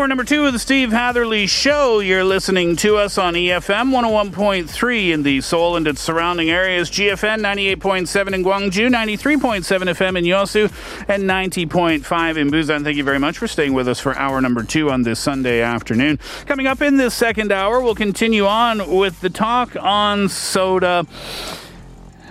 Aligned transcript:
Hour 0.00 0.08
number 0.08 0.24
two 0.24 0.46
of 0.46 0.54
the 0.54 0.58
Steve 0.58 0.92
Hatherley 0.92 1.46
Show. 1.46 1.98
You're 1.98 2.24
listening 2.24 2.74
to 2.76 2.96
us 2.96 3.18
on 3.18 3.34
EFM 3.34 3.90
101.3 3.92 5.10
in 5.10 5.24
the 5.24 5.42
Seoul 5.42 5.76
and 5.76 5.86
its 5.86 6.00
surrounding 6.00 6.48
areas, 6.48 6.90
GFN 6.90 7.42
98.7 7.42 8.32
in 8.32 8.42
Gwangju, 8.42 8.88
93.7 8.88 9.60
FM 9.60 10.16
in 10.16 10.24
Yosu, 10.24 10.72
and 11.06 11.24
90.5 11.24 12.36
in 12.38 12.50
Busan. 12.50 12.82
Thank 12.82 12.96
you 12.96 13.04
very 13.04 13.18
much 13.18 13.36
for 13.36 13.46
staying 13.46 13.74
with 13.74 13.88
us 13.88 14.00
for 14.00 14.16
hour 14.16 14.40
number 14.40 14.62
two 14.62 14.90
on 14.90 15.02
this 15.02 15.20
Sunday 15.20 15.60
afternoon. 15.60 16.18
Coming 16.46 16.66
up 16.66 16.80
in 16.80 16.96
this 16.96 17.12
second 17.12 17.52
hour, 17.52 17.78
we'll 17.78 17.94
continue 17.94 18.46
on 18.46 18.96
with 18.96 19.20
the 19.20 19.28
talk 19.28 19.76
on 19.76 20.30
soda. 20.30 21.04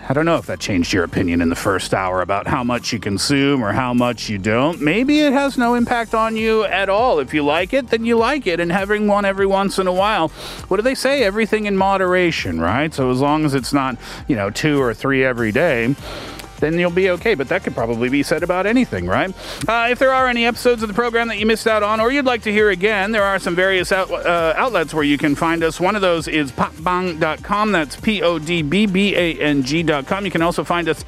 I 0.09 0.13
don't 0.13 0.25
know 0.25 0.37
if 0.37 0.47
that 0.47 0.59
changed 0.59 0.91
your 0.91 1.03
opinion 1.03 1.39
in 1.39 1.49
the 1.49 1.55
first 1.55 1.93
hour 1.93 2.23
about 2.23 2.47
how 2.47 2.63
much 2.63 2.91
you 2.91 2.97
consume 2.97 3.63
or 3.63 3.71
how 3.71 3.93
much 3.93 4.27
you 4.27 4.39
don't. 4.39 4.81
Maybe 4.81 5.19
it 5.19 5.33
has 5.33 5.55
no 5.55 5.75
impact 5.75 6.15
on 6.15 6.35
you 6.35 6.63
at 6.63 6.89
all. 6.89 7.19
If 7.19 7.31
you 7.31 7.45
like 7.45 7.73
it, 7.75 7.91
then 7.91 8.05
you 8.05 8.17
like 8.17 8.47
it, 8.47 8.59
and 8.59 8.71
having 8.71 9.05
one 9.05 9.23
every 9.23 9.45
once 9.45 9.77
in 9.77 9.85
a 9.85 9.93
while. 9.93 10.29
What 10.67 10.77
do 10.77 10.81
they 10.81 10.95
say? 10.95 11.21
Everything 11.21 11.67
in 11.67 11.77
moderation, 11.77 12.59
right? 12.59 12.91
So 12.91 13.11
as 13.11 13.21
long 13.21 13.45
as 13.45 13.53
it's 13.53 13.71
not, 13.71 13.97
you 14.27 14.35
know, 14.35 14.49
two 14.49 14.81
or 14.81 14.95
three 14.95 15.23
every 15.23 15.51
day 15.51 15.95
then 16.59 16.77
you'll 16.77 16.91
be 16.91 17.09
okay. 17.11 17.35
But 17.35 17.49
that 17.49 17.63
could 17.63 17.73
probably 17.73 18.09
be 18.09 18.23
said 18.23 18.43
about 18.43 18.65
anything, 18.65 19.07
right? 19.07 19.29
Uh, 19.67 19.87
if 19.89 19.99
there 19.99 20.13
are 20.13 20.27
any 20.27 20.45
episodes 20.45 20.81
of 20.81 20.87
the 20.87 20.93
program 20.93 21.27
that 21.29 21.37
you 21.37 21.45
missed 21.45 21.67
out 21.67 21.83
on 21.83 21.99
or 21.99 22.11
you'd 22.11 22.25
like 22.25 22.43
to 22.43 22.51
hear 22.51 22.69
again, 22.69 23.11
there 23.11 23.23
are 23.23 23.39
some 23.39 23.55
various 23.55 23.91
out, 23.91 24.11
uh, 24.11 24.53
outlets 24.55 24.93
where 24.93 25.03
you 25.03 25.17
can 25.17 25.35
find 25.35 25.63
us. 25.63 25.79
One 25.79 25.95
of 25.95 26.01
those 26.01 26.27
is 26.27 26.51
podbbang.com. 26.51 27.71
That's 27.71 27.95
P 27.95 28.21
O 28.21 28.39
D 28.39 28.61
B 28.61 28.85
B 28.85 29.15
A 29.15 29.39
N 29.39 29.63
G.com. 29.63 30.25
You 30.25 30.31
can 30.31 30.41
also 30.41 30.63
find 30.63 30.87
us 30.89 31.03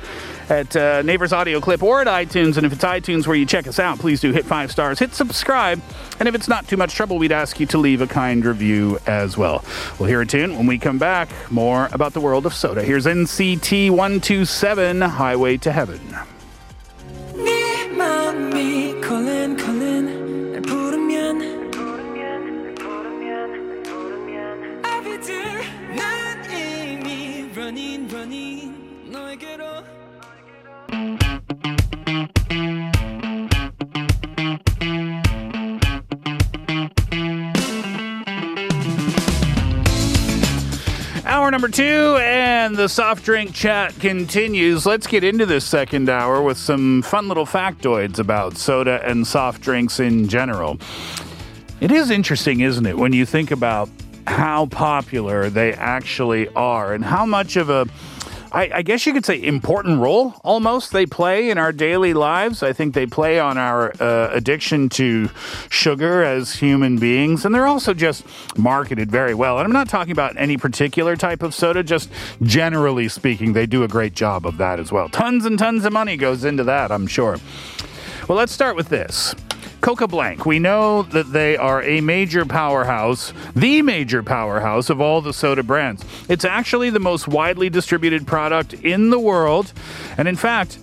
at 0.49 0.75
uh, 0.75 1.01
Neighbors 1.01 1.33
Audio 1.33 1.59
Clip 1.59 1.81
or 1.83 2.01
at 2.01 2.07
iTunes. 2.07 2.57
And 2.57 2.65
if 2.65 2.73
it's 2.73 2.83
iTunes 2.83 3.27
where 3.27 3.35
you 3.35 3.45
check 3.45 3.67
us 3.67 3.79
out, 3.79 3.99
please 3.99 4.19
do 4.21 4.31
hit 4.31 4.45
five 4.45 4.71
stars, 4.71 4.99
hit 4.99 5.13
subscribe. 5.13 5.81
And 6.19 6.27
if 6.27 6.35
it's 6.35 6.47
not 6.47 6.67
too 6.67 6.77
much 6.77 6.93
trouble, 6.93 7.17
we'd 7.17 7.31
ask 7.31 7.59
you 7.59 7.65
to 7.67 7.77
leave 7.77 8.01
a 8.01 8.07
kind 8.07 8.43
review 8.45 8.99
as 9.05 9.37
well. 9.37 9.63
We'll 9.99 10.09
hear 10.09 10.21
a 10.21 10.25
tune 10.25 10.55
when 10.57 10.67
we 10.67 10.77
come 10.77 10.97
back. 10.97 11.29
More 11.51 11.89
about 11.91 12.13
the 12.13 12.21
world 12.21 12.45
of 12.45 12.53
soda. 12.53 12.83
Here's 12.83 13.05
NCT 13.05 13.89
127 13.89 15.01
Highway 15.01 15.57
to 15.57 15.71
Heaven. 15.71 16.01
Two, 41.71 42.17
and 42.19 42.75
the 42.75 42.89
soft 42.89 43.23
drink 43.23 43.53
chat 43.53 43.97
continues. 43.99 44.85
Let's 44.85 45.07
get 45.07 45.23
into 45.23 45.45
this 45.45 45.65
second 45.65 46.09
hour 46.09 46.41
with 46.41 46.57
some 46.57 47.01
fun 47.01 47.27
little 47.27 47.45
factoids 47.45 48.19
about 48.19 48.57
soda 48.57 49.01
and 49.07 49.25
soft 49.25 49.61
drinks 49.61 49.99
in 49.99 50.27
general. 50.27 50.79
It 51.79 51.91
is 51.91 52.09
interesting, 52.09 52.59
isn't 52.59 52.85
it, 52.85 52.97
when 52.97 53.13
you 53.13 53.25
think 53.25 53.51
about 53.51 53.89
how 54.27 54.67
popular 54.67 55.49
they 55.49 55.73
actually 55.73 56.47
are 56.49 56.93
and 56.93 57.03
how 57.03 57.25
much 57.25 57.55
of 57.55 57.69
a 57.69 57.87
I, 58.53 58.69
I 58.75 58.81
guess 58.81 59.05
you 59.05 59.13
could 59.13 59.25
say 59.25 59.41
important 59.41 59.99
role 59.99 60.35
almost 60.43 60.91
they 60.91 61.05
play 61.05 61.49
in 61.49 61.57
our 61.57 61.71
daily 61.71 62.13
lives. 62.13 62.61
I 62.63 62.73
think 62.73 62.93
they 62.93 63.05
play 63.05 63.39
on 63.39 63.57
our 63.57 63.93
uh, 64.01 64.29
addiction 64.31 64.89
to 64.89 65.29
sugar 65.69 66.23
as 66.23 66.55
human 66.55 66.97
beings, 66.97 67.45
and 67.45 67.55
they're 67.55 67.67
also 67.67 67.93
just 67.93 68.25
marketed 68.57 69.09
very 69.09 69.33
well. 69.33 69.57
And 69.57 69.65
I'm 69.65 69.71
not 69.71 69.87
talking 69.87 70.11
about 70.11 70.35
any 70.37 70.57
particular 70.57 71.15
type 71.15 71.43
of 71.43 71.55
soda, 71.55 71.81
just 71.81 72.09
generally 72.41 73.07
speaking, 73.07 73.53
they 73.53 73.65
do 73.65 73.83
a 73.83 73.87
great 73.87 74.15
job 74.15 74.45
of 74.45 74.57
that 74.57 74.79
as 74.79 74.91
well. 74.91 75.07
Tons 75.07 75.45
and 75.45 75.57
tons 75.57 75.85
of 75.85 75.93
money 75.93 76.17
goes 76.17 76.43
into 76.43 76.63
that, 76.65 76.91
I'm 76.91 77.07
sure. 77.07 77.37
Well, 78.27 78.37
let's 78.37 78.51
start 78.51 78.75
with 78.75 78.89
this. 78.89 79.33
Coca 79.81 80.07
Blank. 80.07 80.45
We 80.45 80.59
know 80.59 81.01
that 81.03 81.33
they 81.33 81.57
are 81.57 81.81
a 81.81 82.01
major 82.01 82.45
powerhouse, 82.45 83.33
the 83.55 83.81
major 83.81 84.21
powerhouse 84.21 84.91
of 84.91 85.01
all 85.01 85.21
the 85.21 85.33
soda 85.33 85.63
brands. 85.63 86.05
It's 86.29 86.45
actually 86.45 86.91
the 86.91 86.99
most 86.99 87.27
widely 87.27 87.69
distributed 87.69 88.27
product 88.27 88.73
in 88.75 89.09
the 89.09 89.19
world. 89.19 89.73
And 90.17 90.27
in 90.27 90.35
fact, 90.35 90.77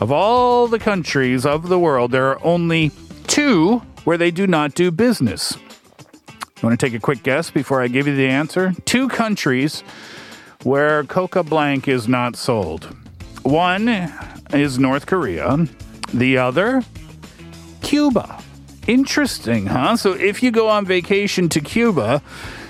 of 0.00 0.12
all 0.12 0.68
the 0.68 0.78
countries 0.78 1.44
of 1.44 1.68
the 1.68 1.78
world, 1.78 2.12
there 2.12 2.30
are 2.30 2.44
only 2.44 2.92
two 3.26 3.82
where 4.04 4.16
they 4.16 4.30
do 4.30 4.46
not 4.46 4.74
do 4.74 4.92
business. 4.92 5.56
You 5.58 6.68
want 6.68 6.78
to 6.78 6.86
take 6.86 6.94
a 6.94 7.00
quick 7.00 7.24
guess 7.24 7.50
before 7.50 7.82
I 7.82 7.88
give 7.88 8.06
you 8.06 8.14
the 8.14 8.28
answer? 8.28 8.72
Two 8.84 9.08
countries 9.08 9.80
where 10.62 11.02
Coca 11.04 11.42
Blank 11.42 11.88
is 11.88 12.06
not 12.06 12.36
sold. 12.36 12.96
One 13.42 13.88
is 14.52 14.78
North 14.78 15.06
Korea, 15.06 15.66
the 16.12 16.38
other, 16.38 16.82
Cuba. 17.82 18.43
Interesting, 18.86 19.66
huh? 19.66 19.96
So 19.96 20.12
if 20.12 20.42
you 20.42 20.50
go 20.50 20.68
on 20.68 20.84
vacation 20.84 21.48
to 21.50 21.60
Cuba, 21.60 22.22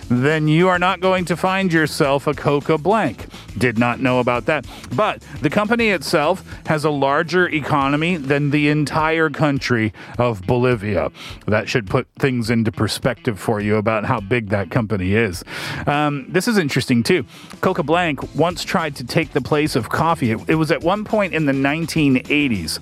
then 0.09 0.49
you 0.49 0.69
are 0.69 0.79
not 0.79 1.01
going 1.01 1.25
to 1.25 1.37
find 1.37 1.73
yourself 1.73 2.27
a 2.27 2.35
Coca 2.35 2.79
Blank. 2.79 3.27
Did 3.57 3.79
not 3.79 4.01
know 4.01 4.21
about 4.21 4.47
that. 4.47 4.67
But 4.95 5.23
the 5.41 5.51
company 5.51 5.89
itself 5.89 6.45
has 6.67 6.85
a 6.85 6.91
larger 6.91 7.49
economy 7.49 8.17
than 8.17 8.51
the 8.51 8.69
entire 8.69 9.31
country 9.31 9.93
of 10.19 10.43
Bolivia. 10.43 11.11
That 11.47 11.69
should 11.69 11.89
put 11.89 12.07
things 12.19 12.51
into 12.51 12.71
perspective 12.71 13.39
for 13.39 13.61
you 13.61 13.77
about 13.77 14.05
how 14.05 14.21
big 14.21 14.51
that 14.51 14.71
company 14.71 15.15
is. 15.15 15.43
Um, 15.87 16.27
this 16.29 16.49
is 16.49 16.59
interesting 16.59 17.03
too. 17.03 17.25
Coca 17.61 17.83
Blank 17.83 18.35
once 18.35 18.65
tried 18.65 18.97
to 18.97 19.05
take 19.05 19.33
the 19.33 19.41
place 19.41 19.77
of 19.77 19.89
coffee. 19.89 20.33
It, 20.33 20.51
it 20.51 20.55
was 20.57 20.71
at 20.71 20.83
one 20.83 21.05
point 21.05 21.35
in 21.35 21.47
the 21.47 21.53
1980s. 21.53 22.81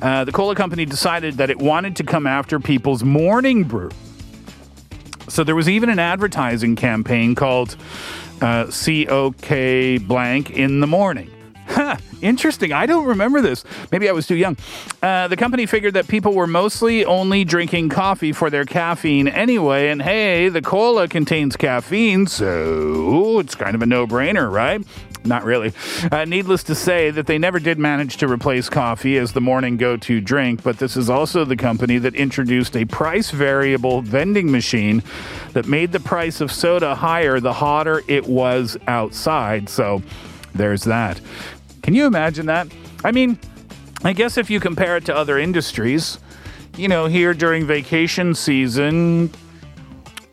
Uh, 0.00 0.24
the 0.24 0.32
cola 0.32 0.54
company 0.54 0.84
decided 0.84 1.34
that 1.34 1.50
it 1.50 1.58
wanted 1.58 1.96
to 1.96 2.04
come 2.04 2.26
after 2.26 2.58
people's 2.58 3.04
morning 3.04 3.64
brew. 3.64 3.90
So 5.28 5.44
there 5.44 5.54
was 5.54 5.68
even 5.68 5.88
an 5.88 5.98
advertising 5.98 6.74
campaign 6.74 7.34
called 7.34 7.76
uh, 8.40 8.66
COK 8.66 10.06
blank 10.06 10.50
in 10.50 10.80
the 10.80 10.86
morning. 10.86 11.30
Huh, 11.66 11.96
interesting. 12.20 12.72
I 12.72 12.86
don't 12.86 13.06
remember 13.06 13.40
this. 13.40 13.64
Maybe 13.92 14.08
I 14.08 14.12
was 14.12 14.26
too 14.26 14.34
young. 14.34 14.56
Uh, 15.00 15.28
the 15.28 15.36
company 15.36 15.66
figured 15.66 15.94
that 15.94 16.08
people 16.08 16.34
were 16.34 16.48
mostly 16.48 17.04
only 17.04 17.44
drinking 17.44 17.90
coffee 17.90 18.32
for 18.32 18.50
their 18.50 18.64
caffeine 18.64 19.28
anyway, 19.28 19.88
and 19.90 20.02
hey, 20.02 20.48
the 20.48 20.62
cola 20.62 21.06
contains 21.06 21.56
caffeine, 21.56 22.26
so 22.26 23.38
it's 23.38 23.54
kind 23.54 23.76
of 23.76 23.82
a 23.82 23.86
no 23.86 24.04
brainer, 24.04 24.50
right? 24.50 24.84
Not 25.24 25.44
really. 25.44 25.72
Uh, 26.10 26.24
needless 26.24 26.62
to 26.64 26.74
say 26.74 27.10
that 27.10 27.26
they 27.26 27.36
never 27.36 27.58
did 27.58 27.78
manage 27.78 28.16
to 28.18 28.28
replace 28.28 28.68
coffee 28.70 29.18
as 29.18 29.32
the 29.32 29.40
morning 29.40 29.76
go 29.76 29.96
to 29.98 30.20
drink, 30.20 30.62
but 30.62 30.78
this 30.78 30.96
is 30.96 31.10
also 31.10 31.44
the 31.44 31.56
company 31.56 31.98
that 31.98 32.14
introduced 32.14 32.74
a 32.76 32.86
price 32.86 33.30
variable 33.30 34.00
vending 34.00 34.50
machine 34.50 35.02
that 35.52 35.66
made 35.66 35.92
the 35.92 36.00
price 36.00 36.40
of 36.40 36.50
soda 36.50 36.94
higher 36.94 37.38
the 37.38 37.52
hotter 37.52 38.02
it 38.08 38.26
was 38.26 38.78
outside. 38.86 39.68
So 39.68 40.02
there's 40.54 40.84
that. 40.84 41.20
Can 41.82 41.94
you 41.94 42.06
imagine 42.06 42.46
that? 42.46 42.68
I 43.04 43.12
mean, 43.12 43.38
I 44.02 44.14
guess 44.14 44.38
if 44.38 44.48
you 44.48 44.58
compare 44.58 44.96
it 44.96 45.04
to 45.06 45.14
other 45.14 45.38
industries, 45.38 46.18
you 46.76 46.88
know, 46.88 47.06
here 47.06 47.34
during 47.34 47.66
vacation 47.66 48.34
season, 48.34 49.30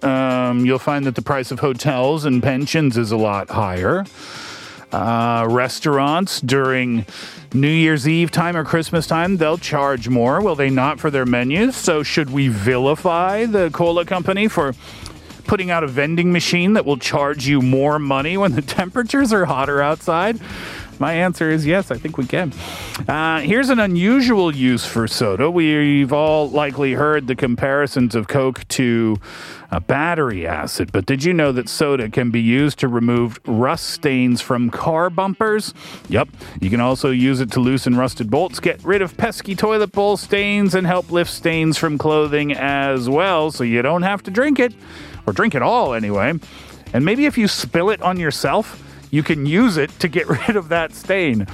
um, 0.02 0.66
you'll 0.66 0.80
find 0.80 1.06
that 1.06 1.16
the 1.16 1.22
price 1.22 1.52
of 1.52 1.60
hotels 1.60 2.24
and 2.24 2.42
pensions 2.42 2.98
is 2.98 3.12
a 3.12 3.18
lot 3.18 3.50
higher. 3.50 4.06
Uh, 4.92 5.46
restaurants 5.50 6.40
during 6.40 7.06
New 7.54 7.68
Year's 7.68 8.08
Eve 8.08 8.32
time 8.32 8.56
or 8.56 8.64
Christmas 8.64 9.06
time, 9.06 9.36
they'll 9.36 9.58
charge 9.58 10.08
more, 10.08 10.42
will 10.42 10.56
they 10.56 10.70
not, 10.70 10.98
for 11.00 11.12
their 11.12 11.26
menus? 11.26 11.76
So, 11.76 12.04
should 12.04 12.30
we 12.30 12.48
vilify 12.48 13.46
the 13.46 13.70
cola 13.72 14.06
company 14.06 14.48
for 14.48 14.74
putting 15.46 15.72
out 15.72 15.84
a 15.84 15.88
vending 15.88 16.32
machine 16.32 16.74
that 16.74 16.86
will 16.86 16.98
charge 16.98 17.48
you 17.48 17.62
more 17.62 18.00
money 18.00 18.38
when 18.38 18.54
the 18.54 18.62
temperatures 18.80 19.34
are 19.34 19.46
hotter 19.46 19.82
outside? 19.82 20.40
My 21.00 21.14
answer 21.14 21.50
is 21.52 21.66
yes, 21.66 21.92
I 21.92 21.98
think 21.98 22.18
we 22.18 22.26
can. 22.26 22.54
Uh, 23.08 23.42
here's 23.42 23.70
an 23.70 23.80
unusual 23.80 24.56
use 24.56 24.86
for 24.86 25.08
soda. 25.08 25.52
We've 25.52 26.12
all 26.12 26.50
likely 26.50 26.94
heard 26.94 27.28
the 27.28 27.36
comparisons 27.36 28.16
of 28.16 28.28
Coke 28.28 28.68
to 28.70 29.18
uh, 29.70 29.80
battery 29.80 30.48
acid, 30.48 30.92
but 30.92 31.06
did 31.06 31.24
you 31.24 31.34
know 31.34 31.52
that 31.52 31.70
soda 31.70 32.10
can 32.10 32.32
be 32.32 32.42
used 32.42 32.80
to 32.80 32.88
remove 32.88 33.40
rust 33.46 33.90
stains 33.90 34.42
from 34.42 34.70
car 34.70 35.10
bumpers? 35.10 35.74
Yep. 36.10 36.30
You 36.62 36.70
can 36.70 36.80
also 36.80 37.12
use 37.12 37.42
it 37.42 37.52
to 37.52 37.60
loosen 37.60 37.96
rusted 37.96 38.32
bolts, 38.32 38.60
get 38.60 38.84
rid 38.84 39.02
of 39.02 39.16
pesky 39.18 39.56
toilet 39.56 39.92
bowl 39.92 40.18
stains, 40.18 40.74
and 40.74 40.88
help 40.88 41.12
lift 41.12 41.32
stains 41.32 41.78
from 41.78 41.98
clothing 41.98 42.54
as 42.54 43.10
well, 43.10 43.52
so 43.52 43.64
you 43.64 43.82
don't 43.82 44.04
have 44.04 44.24
to 44.24 44.32
drink 44.32 44.60
it, 44.60 44.74
or 45.28 45.34
drink 45.34 45.54
it 45.54 45.62
all 45.62 45.94
anyway. 45.94 46.34
And 46.94 47.06
maybe 47.06 47.26
if 47.26 47.38
you 47.38 47.48
spill 47.48 47.90
it 47.90 48.02
on 48.02 48.20
yourself, 48.20 48.84
you 49.12 49.24
can 49.24 49.46
use 49.46 49.78
it 49.78 49.90
to 50.00 50.08
get 50.08 50.28
rid 50.48 50.56
of 50.56 50.70
that 50.70 50.94
stain. 50.94 51.48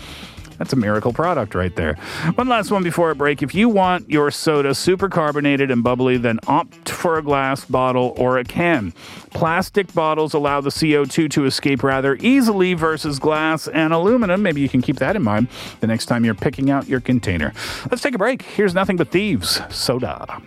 That's 0.57 0.71
a 0.73 0.75
miracle 0.75 1.13
product 1.13 1.55
right 1.55 1.75
there. 1.75 1.95
One 2.35 2.47
last 2.47 2.71
one 2.71 2.83
before 2.83 3.11
a 3.11 3.15
break. 3.15 3.41
If 3.41 3.55
you 3.55 3.67
want 3.67 4.09
your 4.09 4.31
soda 4.31 4.75
super 4.75 5.09
carbonated 5.09 5.71
and 5.71 5.83
bubbly, 5.83 6.17
then 6.17 6.39
opt 6.47 6.89
for 6.89 7.17
a 7.17 7.21
glass 7.21 7.65
bottle 7.65 8.13
or 8.17 8.37
a 8.37 8.43
can. 8.43 8.93
Plastic 9.31 9.93
bottles 9.93 10.33
allow 10.33 10.61
the 10.61 10.69
CO2 10.69 11.29
to 11.31 11.45
escape 11.45 11.83
rather 11.83 12.15
easily 12.21 12.75
versus 12.75 13.19
glass 13.19 13.67
and 13.67 13.93
aluminum. 13.93 14.41
Maybe 14.41 14.61
you 14.61 14.69
can 14.69 14.81
keep 14.81 14.97
that 14.97 15.15
in 15.15 15.23
mind 15.23 15.47
the 15.79 15.87
next 15.87 16.05
time 16.05 16.23
you're 16.23 16.35
picking 16.35 16.69
out 16.69 16.87
your 16.87 17.01
container. 17.01 17.51
Let's 17.89 18.01
take 18.01 18.15
a 18.15 18.19
break. 18.19 18.43
Here's 18.43 18.73
Nothing 18.73 18.97
But 18.97 19.09
Thieves 19.09 19.59
Soda. 19.69 20.41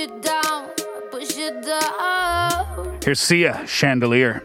It 0.00 0.22
down, 0.22 0.70
push 1.10 1.36
it 1.36 1.62
down. 1.62 2.98
Here's 3.04 3.20
Sia 3.20 3.66
Chandelier. 3.66 4.42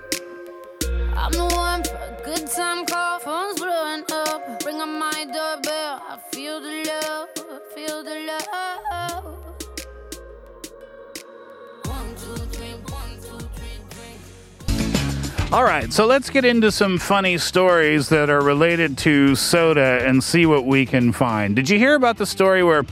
I'm 1.15 1.31
the 1.31 1.45
one 1.45 1.81
for 1.81 1.95
a 1.95 2.21
good 2.25 2.45
time 2.51 2.85
call, 2.85 3.19
phone's 3.19 3.59
blowing 3.61 4.03
up. 4.11 4.63
Ring 4.65 4.81
on 4.81 4.99
my 4.99 5.23
doorbell, 5.25 6.01
I 6.09 6.19
feel 6.33 6.59
the 6.59 6.83
love, 6.87 7.29
I 7.37 7.59
feel 7.73 8.03
the 8.03 8.15
love. 8.27 9.23
One, 11.85 12.15
two, 12.15 12.35
three, 12.51 12.73
one, 12.91 13.17
two, 13.21 13.39
three, 13.55 15.53
All 15.53 15.63
right, 15.63 15.93
so 15.93 16.05
let's 16.05 16.29
get 16.29 16.43
into 16.43 16.69
some 16.69 16.97
funny 16.97 17.37
stories 17.37 18.09
that 18.09 18.29
are 18.29 18.41
related 18.41 18.97
to 18.99 19.35
soda 19.35 20.03
and 20.05 20.21
see 20.21 20.45
what 20.45 20.65
we 20.65 20.85
can 20.85 21.13
find. 21.13 21.55
Did 21.55 21.69
you 21.69 21.77
hear 21.77 21.95
about 21.95 22.17
the 22.17 22.25
story 22.25 22.61
where 22.61 22.83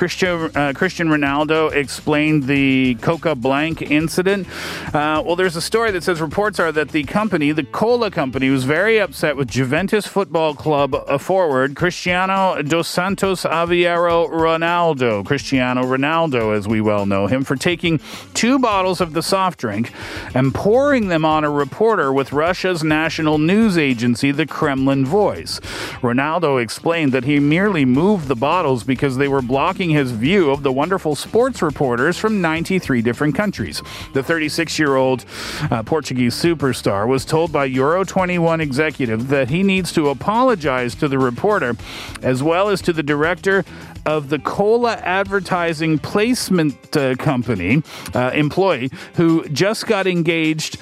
Christian, 0.00 0.50
uh, 0.56 0.72
Christian 0.74 1.08
Ronaldo 1.08 1.70
explained 1.74 2.44
the 2.44 2.94
Coca 3.02 3.34
Blank 3.34 3.82
incident? 3.82 4.48
Uh, 4.94 5.22
well, 5.22 5.36
there's 5.36 5.56
a 5.56 5.60
story 5.60 5.90
that 5.90 6.02
says 6.02 6.22
reports 6.22 6.58
are 6.58 6.72
that 6.72 6.88
the 6.92 7.04
company, 7.04 7.52
the 7.52 7.64
Cola 7.64 8.10
company, 8.10 8.48
was 8.48 8.64
very 8.64 8.98
upset 8.98 9.36
with 9.36 9.48
Juventus 9.48 10.06
Football 10.06 10.54
Club 10.54 10.94
uh, 10.94 11.18
forward 11.18 11.76
Cristiano 11.76 12.62
dos 12.62 12.88
Santos 12.88 13.42
Aveiro 13.42 14.26
Ronaldo, 14.30 15.22
Cristiano 15.22 15.82
Ronaldo, 15.82 16.56
as 16.56 16.66
we 16.66 16.80
well 16.80 17.04
know 17.04 17.26
him, 17.26 17.44
for 17.44 17.54
taking 17.54 18.00
two 18.32 18.58
bottles 18.58 19.02
of 19.02 19.12
the 19.12 19.22
soft 19.22 19.60
drink 19.60 19.92
and 20.34 20.54
pouring 20.54 21.08
them 21.08 21.26
on 21.26 21.44
a 21.44 21.50
reporter 21.50 22.10
with 22.10 22.32
Russia's 22.32 22.82
national 22.82 23.36
news 23.36 23.76
agency, 23.76 24.30
the 24.30 24.46
Kremlin 24.46 25.04
Voice. 25.04 25.60
Ronaldo 26.00 26.58
explained 26.58 27.12
that 27.12 27.24
he 27.24 27.38
merely 27.38 27.84
moved 27.84 28.28
the 28.28 28.34
bottles 28.34 28.82
because 28.82 29.18
they 29.18 29.28
were 29.28 29.42
blocking 29.42 29.89
his 29.90 30.12
view 30.12 30.50
of 30.50 30.62
the 30.62 30.72
wonderful 30.72 31.14
sports 31.14 31.62
reporters 31.62 32.18
from 32.18 32.40
93 32.40 33.02
different 33.02 33.34
countries. 33.34 33.82
The 34.14 34.22
36 34.22 34.78
year 34.78 34.96
old 34.96 35.24
uh, 35.70 35.82
Portuguese 35.82 36.34
superstar 36.34 37.06
was 37.06 37.24
told 37.24 37.52
by 37.52 37.66
Euro 37.66 38.04
21 38.04 38.60
executive 38.60 39.28
that 39.28 39.50
he 39.50 39.62
needs 39.62 39.92
to 39.92 40.08
apologize 40.08 40.94
to 40.96 41.08
the 41.08 41.18
reporter 41.18 41.76
as 42.22 42.42
well 42.42 42.68
as 42.68 42.80
to 42.82 42.92
the 42.92 43.02
director 43.02 43.64
of 44.06 44.28
the 44.28 44.38
Cola 44.38 44.94
Advertising 44.96 45.98
Placement 45.98 46.96
uh, 46.96 47.14
Company 47.16 47.82
uh, 48.14 48.30
employee 48.34 48.90
who 49.14 49.46
just 49.48 49.86
got 49.86 50.06
engaged 50.06 50.78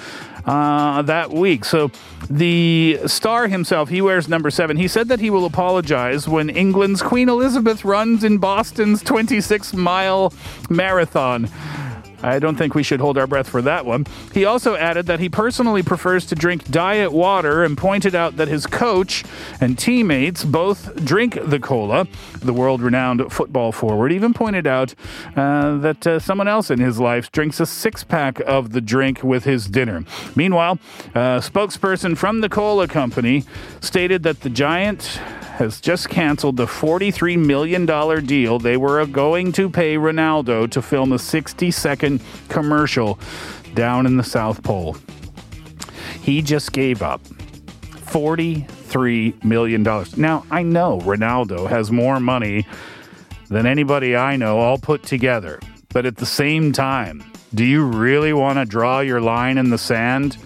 uh, 0.49 1.03
that 1.03 1.29
week. 1.29 1.63
So 1.63 1.91
the 2.27 2.99
star 3.05 3.47
himself, 3.47 3.89
he 3.89 4.01
wears 4.01 4.27
number 4.27 4.49
seven. 4.49 4.77
He 4.77 4.87
said 4.87 5.07
that 5.09 5.19
he 5.19 5.29
will 5.29 5.45
apologize 5.45 6.27
when 6.27 6.49
England's 6.49 7.03
Queen 7.03 7.29
Elizabeth 7.29 7.85
runs 7.85 8.23
in 8.23 8.39
Boston's 8.39 9.03
26 9.03 9.73
mile 9.75 10.33
marathon. 10.67 11.47
I 12.21 12.39
don't 12.39 12.55
think 12.55 12.75
we 12.75 12.83
should 12.83 12.99
hold 12.99 13.17
our 13.17 13.27
breath 13.27 13.47
for 13.47 13.61
that 13.61 13.85
one. 13.85 14.05
He 14.33 14.45
also 14.45 14.75
added 14.75 15.05
that 15.07 15.19
he 15.19 15.29
personally 15.29 15.83
prefers 15.83 16.25
to 16.27 16.35
drink 16.35 16.69
diet 16.69 17.11
water 17.11 17.63
and 17.63 17.77
pointed 17.77 18.15
out 18.15 18.37
that 18.37 18.47
his 18.47 18.65
coach 18.65 19.23
and 19.61 19.77
teammates 19.77 20.43
both 20.43 21.03
drink 21.05 21.37
the 21.41 21.59
cola. 21.59 22.07
The 22.39 22.53
world 22.53 22.81
renowned 22.81 23.31
football 23.31 23.71
forward 23.71 24.11
even 24.11 24.33
pointed 24.33 24.67
out 24.67 24.95
uh, 25.35 25.77
that 25.77 26.05
uh, 26.05 26.19
someone 26.19 26.47
else 26.47 26.69
in 26.69 26.79
his 26.79 26.99
life 26.99 27.31
drinks 27.31 27.59
a 27.59 27.65
six 27.65 28.03
pack 28.03 28.39
of 28.41 28.71
the 28.71 28.81
drink 28.81 29.23
with 29.23 29.45
his 29.45 29.67
dinner. 29.67 30.03
Meanwhile, 30.35 30.79
a 31.15 31.41
spokesperson 31.41 32.17
from 32.17 32.41
the 32.41 32.49
cola 32.49 32.87
company 32.87 33.43
stated 33.81 34.23
that 34.23 34.41
the 34.41 34.49
giant 34.49 35.19
has 35.59 35.79
just 35.81 36.07
canceled 36.07 36.55
the 36.55 36.65
$43 36.65 37.37
million 37.37 37.85
deal 38.25 38.59
they 38.59 38.77
were 38.77 39.05
going 39.05 39.51
to 39.51 39.69
pay 39.69 39.97
Ronaldo 39.97 40.71
to 40.71 40.81
film 40.81 41.11
a 41.11 41.19
60 41.19 41.69
second 41.69 42.21
commercial 42.47 43.19
down 43.73 44.05
in 44.05 44.15
the 44.15 44.23
South 44.23 44.63
Pole. 44.63 44.95
He 46.21 46.41
just 46.41 46.71
gave 46.71 47.01
up 47.01 47.21
$43 47.21 49.43
million. 49.43 49.83
Now, 50.15 50.45
I 50.49 50.63
know 50.63 51.01
Ronaldo 51.01 51.69
has 51.69 51.91
more 51.91 52.21
money 52.21 52.65
than 53.49 53.65
anybody 53.65 54.15
I 54.15 54.37
know 54.37 54.59
all 54.59 54.77
put 54.77 55.03
together, 55.03 55.59
but 55.89 56.05
at 56.05 56.15
the 56.15 56.25
same 56.25 56.71
time, 56.71 57.21
do 57.53 57.65
you 57.65 57.83
really 57.83 58.31
want 58.31 58.59
to 58.59 58.65
draw 58.65 59.01
your 59.01 59.19
line 59.19 59.57
in 59.57 59.71
the 59.71 59.77
sand? 59.77 60.37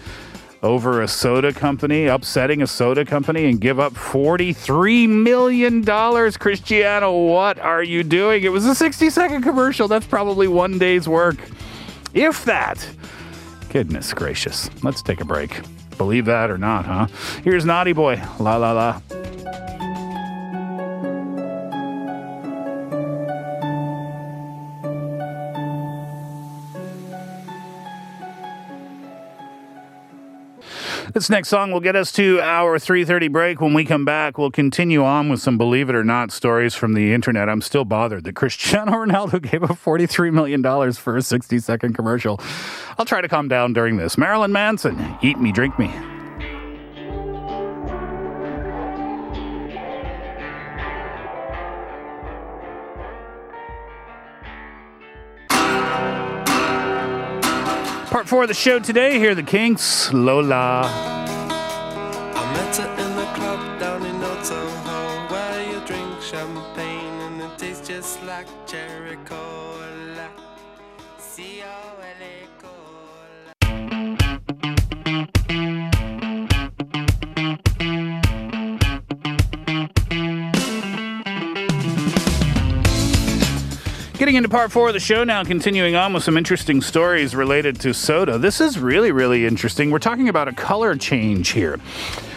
Over 0.63 1.01
a 1.01 1.07
soda 1.07 1.53
company, 1.53 2.07
upsetting 2.07 2.61
a 2.61 2.67
soda 2.67 3.05
company, 3.05 3.45
and 3.45 3.59
give 3.59 3.79
up 3.79 3.93
$43 3.93 5.07
million. 5.09 5.83
Cristiano, 6.31 7.25
what 7.27 7.59
are 7.59 7.83
you 7.83 8.01
doing? 8.03 8.43
It 8.43 8.49
was 8.49 8.65
a 8.65 8.73
60 8.73 9.09
second 9.09 9.43
commercial. 9.43 9.87
That's 9.87 10.07
probably 10.07 10.47
one 10.47 10.79
day's 10.79 11.07
work. 11.07 11.37
If 12.13 12.45
that. 12.45 12.87
Goodness 13.69 14.13
gracious. 14.13 14.69
Let's 14.83 15.01
take 15.01 15.19
a 15.19 15.25
break. 15.25 15.59
Believe 15.97 16.25
that 16.25 16.49
or 16.49 16.57
not, 16.57 16.85
huh? 16.85 17.07
Here's 17.43 17.65
Naughty 17.65 17.93
Boy. 17.93 18.21
La 18.39 18.55
la 18.55 18.71
la. 18.71 19.01
This 31.13 31.29
next 31.29 31.49
song 31.49 31.71
will 31.71 31.79
get 31.79 31.95
us 31.95 32.11
to 32.13 32.41
our 32.41 32.79
3:30 32.79 33.31
break. 33.31 33.61
When 33.61 33.75
we 33.75 33.85
come 33.85 34.03
back, 34.03 34.39
we'll 34.39 34.49
continue 34.49 35.03
on 35.03 35.29
with 35.29 35.41
some 35.41 35.59
believe 35.59 35.87
it 35.87 35.95
or 35.95 36.03
not 36.03 36.31
stories 36.31 36.73
from 36.73 36.93
the 36.93 37.13
internet. 37.13 37.49
I'm 37.49 37.61
still 37.61 37.85
bothered 37.85 38.23
that 38.23 38.33
Cristiano 38.33 38.91
Ronaldo 39.05 39.39
gave 39.39 39.63
up 39.63 39.77
43 39.77 40.31
million 40.31 40.63
dollars 40.63 40.97
for 40.97 41.15
a 41.15 41.21
60 41.21 41.59
second 41.59 41.93
commercial. 41.93 42.41
I'll 42.97 43.05
try 43.05 43.21
to 43.21 43.27
calm 43.27 43.47
down 43.47 43.73
during 43.73 43.97
this. 43.97 44.17
Marilyn 44.17 44.51
Manson, 44.51 45.15
Eat 45.21 45.39
Me, 45.39 45.51
Drink 45.51 45.77
Me. 45.77 45.91
Part 58.23 58.29
four 58.29 58.43
of 58.43 58.47
the 58.47 58.53
show 58.53 58.79
today. 58.79 59.19
Here 59.19 59.35
the 59.35 59.43
Kinks, 59.43 60.13
Lola. 60.13 60.83
I 60.85 62.53
met 62.53 62.73
her 62.77 62.87
in 63.03 63.15
the 63.17 63.25
club 63.33 63.79
down 63.81 64.05
in 64.05 64.17
Where 65.29 65.69
you 65.69 65.85
drink 65.85 66.21
champagne 66.21 67.19
and 67.19 67.41
it 67.41 67.57
tastes 67.57 67.85
just 67.85 68.23
like 68.23 68.47
cherry 68.65 69.17
cola 69.25 70.29
Into 84.33 84.49
part 84.49 84.71
four 84.71 84.87
of 84.87 84.95
the 84.95 84.99
show 84.99 85.23
now, 85.23 85.43
continuing 85.43 85.95
on 85.95 86.11
with 86.11 86.23
some 86.23 86.37
interesting 86.37 86.81
stories 86.81 87.35
related 87.35 87.79
to 87.81 87.93
soda. 87.93 88.39
This 88.39 88.59
is 88.59 88.79
really, 88.79 89.11
really 89.11 89.45
interesting. 89.45 89.91
We're 89.91 89.99
talking 89.99 90.27
about 90.27 90.47
a 90.47 90.53
color 90.53 90.95
change 90.95 91.49
here. 91.49 91.79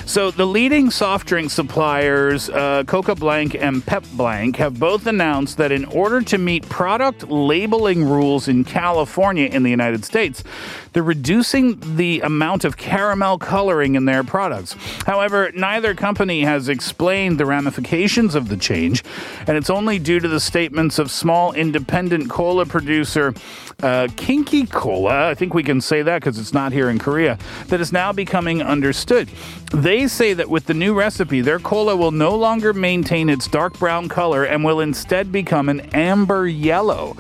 So, 0.09 0.31
the 0.31 0.47
leading 0.47 0.91
soft 0.91 1.27
drink 1.27 1.51
suppliers, 1.51 2.49
uh, 2.49 2.85
Coca 2.87 3.17
Blank 3.17 3.57
and 3.57 3.85
Pep 3.85 4.05
Blank, 4.13 4.55
have 4.57 4.79
both 4.79 5.05
announced 5.05 5.57
that 5.57 5.73
in 5.73 5.85
order 5.87 6.23
to 6.23 6.39
meet 6.39 6.69
product 6.69 7.29
labeling 7.29 8.05
rules 8.05 8.47
in 8.47 8.63
California 8.63 9.47
in 9.47 9.65
the 9.65 9.69
United 9.69 10.05
States, 10.05 10.45
they're 10.93 11.03
reducing 11.03 11.97
the 11.97 12.21
amount 12.21 12.65
of 12.65 12.77
caramel 12.77 13.37
coloring 13.37 13.97
in 13.97 14.05
their 14.05 14.23
products. 14.23 14.77
However, 15.05 15.51
neither 15.57 15.93
company 15.93 16.43
has 16.43 16.69
explained 16.69 17.39
the 17.39 17.45
ramifications 17.45 18.37
of 18.37 18.49
the 18.49 18.57
change, 18.57 19.03
and 19.49 19.57
it's 19.57 19.71
only 19.71 19.99
due 19.99 20.21
to 20.21 20.29
the 20.29 20.41
statements 20.41 21.01
of 21.01 21.11
small 21.11 21.53
independent 21.53 22.31
cola 22.31 22.65
producer 22.65 23.35
uh, 23.83 24.09
Kinky 24.17 24.67
Cola, 24.67 25.29
I 25.29 25.35
think 25.35 25.53
we 25.53 25.63
can 25.63 25.81
say 25.81 26.03
that 26.03 26.21
because 26.21 26.39
it's 26.39 26.55
not 26.55 26.73
here 26.73 26.89
in 26.89 26.99
Korea, 26.99 27.39
that 27.67 27.81
is 27.81 27.93
now 27.93 28.13
becoming 28.13 28.63
understood. 28.63 29.29
They 29.73 30.09
say 30.09 30.33
that 30.35 30.49
with 30.49 30.67
the 30.67 30.75
new 30.75 30.95
recipe, 30.95 31.41
their 31.43 31.59
cola 31.59 31.95
will 31.95 32.13
no 32.13 32.35
longer 32.35 32.73
maintain 32.73 33.29
its 33.29 33.47
dark 33.49 33.79
brown 33.79 34.09
color 34.09 34.45
and 34.45 34.65
will 34.65 34.81
instead 34.81 35.31
become 35.31 35.69
an 35.69 35.81
amber 35.93 36.47
yellow. 36.47 37.17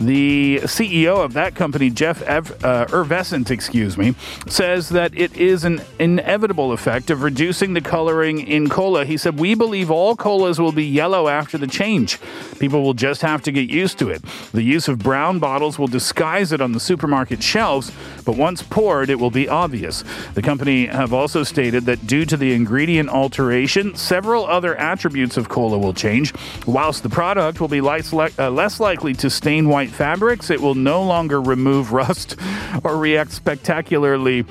The 0.00 0.60
CEO 0.64 1.24
of 1.24 1.32
that 1.32 1.56
company, 1.56 1.90
Jeff 1.90 2.22
Ev- 2.22 2.64
uh, 2.64 2.86
Ervescent, 2.86 3.50
excuse 3.50 3.98
me, 3.98 4.14
says 4.46 4.90
that 4.90 5.16
it 5.16 5.36
is 5.36 5.64
an 5.64 5.80
inevitable 5.98 6.72
effect 6.72 7.10
of 7.10 7.22
reducing 7.22 7.74
the 7.74 7.80
coloring 7.80 8.40
in 8.40 8.68
cola. 8.68 9.04
He 9.04 9.16
said, 9.16 9.40
"We 9.40 9.54
believe 9.54 9.90
all 9.90 10.14
colas 10.14 10.60
will 10.60 10.70
be 10.72 10.84
yellow 10.84 11.26
after 11.26 11.58
the 11.58 11.66
change. 11.66 12.18
People 12.60 12.82
will 12.82 12.94
just 12.94 13.22
have 13.22 13.42
to 13.42 13.50
get 13.50 13.68
used 13.68 13.98
to 13.98 14.08
it. 14.08 14.22
The 14.52 14.62
use 14.62 14.86
of 14.86 15.00
brown 15.00 15.40
bottles 15.40 15.78
will 15.78 15.88
disguise 15.88 16.52
it 16.52 16.60
on 16.60 16.72
the 16.72 16.80
supermarket 16.80 17.42
shelves, 17.42 17.90
but 18.24 18.36
once 18.36 18.62
poured, 18.62 19.10
it 19.10 19.18
will 19.18 19.32
be 19.32 19.48
obvious." 19.48 20.04
The 20.34 20.42
company 20.42 20.86
have 20.86 21.12
also 21.12 21.42
stated 21.42 21.86
that 21.86 22.06
due 22.06 22.24
to 22.24 22.36
the 22.36 22.52
ingredient 22.52 23.08
alteration, 23.08 23.96
several 23.96 24.46
other 24.46 24.76
attributes 24.76 25.36
of 25.36 25.48
cola 25.48 25.76
will 25.76 25.94
change. 25.94 26.32
Whilst 26.66 27.02
the 27.02 27.08
product 27.08 27.60
will 27.60 27.68
be 27.68 27.80
less, 27.80 28.12
uh, 28.12 28.50
less 28.50 28.78
likely 28.78 29.12
to 29.14 29.28
stain 29.28 29.68
white 29.68 29.87
fabrics, 29.88 30.50
it 30.50 30.60
will 30.60 30.74
no 30.74 31.02
longer 31.02 31.40
remove 31.40 31.92
rust 31.92 32.36
or 32.84 32.96
react 32.96 33.32
spectacularly 33.32 34.44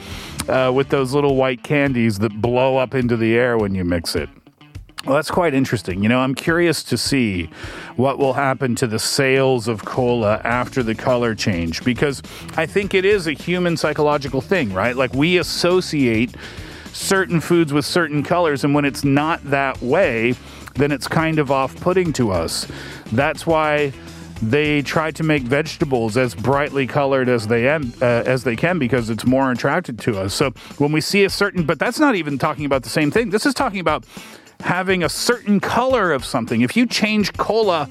uh, 0.48 0.72
with 0.74 0.90
those 0.90 1.14
little 1.14 1.36
white 1.36 1.64
candies 1.64 2.20
that 2.20 2.42
blow 2.42 2.78
up 2.78 2.96
into 2.96 3.18
the 3.18 3.36
air 3.36 3.58
when 3.58 3.76
you 3.76 3.84
mix 3.84 4.16
it. 4.16 4.30
Well, 5.06 5.16
that's 5.16 5.32
quite 5.32 5.54
interesting. 5.54 6.04
You 6.04 6.10
know, 6.10 6.20
I'm 6.20 6.36
curious 6.36 6.84
to 6.84 6.98
see 6.98 7.50
what 7.96 8.18
will 8.18 8.34
happen 8.34 8.76
to 8.76 8.88
the 8.88 9.00
sales 9.00 9.70
of 9.70 9.86
cola 9.86 10.42
after 10.44 10.84
the 10.84 10.96
color 10.96 11.34
change 11.34 11.82
because 11.86 12.22
I 12.58 12.66
think 12.66 12.94
it 12.94 13.06
is 13.06 13.26
a 13.26 13.32
human 13.32 13.78
psychological 13.78 14.42
thing, 14.42 14.74
right? 14.74 14.98
Like 14.98 15.14
we 15.14 15.38
associate 15.38 16.36
certain 16.92 17.40
foods 17.40 17.72
with 17.72 17.86
certain 17.86 18.22
colors, 18.22 18.66
and 18.66 18.74
when 18.74 18.84
it's 18.84 19.06
not 19.06 19.42
that 19.46 19.82
way, 19.82 20.34
then 20.76 20.92
it's 20.92 21.08
kind 21.08 21.40
of 21.40 21.52
off 21.52 21.80
putting 21.80 22.12
to 22.14 22.32
us. 22.32 22.68
That's 23.14 23.48
why 23.48 23.94
they 24.42 24.82
try 24.82 25.12
to 25.12 25.24
make 25.24 25.44
vegetables 25.44 26.18
as 26.18 26.36
brightly 26.36 26.88
colored 26.88 27.30
as 27.30 27.48
they 27.48 27.68
am, 27.68 27.94
uh, 28.02 28.06
as 28.06 28.44
they 28.44 28.56
can 28.56 28.80
because 28.80 29.10
it's 29.10 29.26
more 29.26 29.52
attracted 29.52 30.00
to 30.00 30.20
us. 30.20 30.34
So 30.34 30.52
when 30.78 30.92
we 30.92 31.02
see 31.02 31.24
a 31.26 31.30
certain, 31.30 31.66
but 31.66 31.80
that's 31.80 32.00
not 32.00 32.16
even 32.16 32.38
talking 32.38 32.66
about 32.66 32.84
the 32.84 32.90
same 32.90 33.12
thing. 33.12 33.30
This 33.30 33.46
is 33.46 33.54
talking 33.54 33.80
about 33.80 34.06
having 34.62 35.04
a 35.04 35.10
certain 35.10 35.60
color 35.60 36.12
of 36.12 36.26
something. 36.26 36.62
If 36.62 36.76
you 36.76 36.86
change 36.86 37.34
cola 37.34 37.90